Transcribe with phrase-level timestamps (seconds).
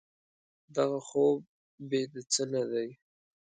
[0.75, 1.39] دغه خوب
[1.89, 2.89] بې د څه نه دی.